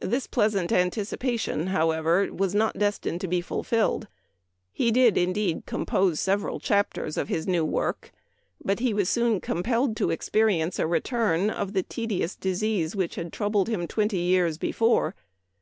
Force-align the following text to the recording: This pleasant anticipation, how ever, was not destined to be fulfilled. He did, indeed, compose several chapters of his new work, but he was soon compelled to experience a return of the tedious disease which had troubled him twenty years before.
This 0.00 0.26
pleasant 0.26 0.72
anticipation, 0.72 1.66
how 1.66 1.90
ever, 1.90 2.32
was 2.32 2.54
not 2.54 2.78
destined 2.78 3.20
to 3.20 3.28
be 3.28 3.42
fulfilled. 3.42 4.08
He 4.72 4.90
did, 4.90 5.18
indeed, 5.18 5.66
compose 5.66 6.18
several 6.18 6.58
chapters 6.60 7.18
of 7.18 7.28
his 7.28 7.46
new 7.46 7.66
work, 7.66 8.10
but 8.64 8.78
he 8.80 8.94
was 8.94 9.10
soon 9.10 9.38
compelled 9.38 9.98
to 9.98 10.08
experience 10.08 10.78
a 10.78 10.86
return 10.86 11.50
of 11.50 11.74
the 11.74 11.82
tedious 11.82 12.34
disease 12.36 12.96
which 12.96 13.16
had 13.16 13.34
troubled 13.34 13.68
him 13.68 13.86
twenty 13.86 14.20
years 14.20 14.56
before. 14.56 15.14